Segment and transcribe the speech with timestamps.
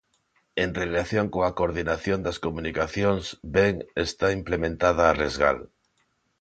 [0.63, 3.23] En relación coa coordinación das comunicacións:
[3.55, 3.75] ben,
[4.07, 5.57] está implementada a Resgal.